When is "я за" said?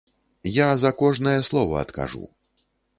0.55-0.91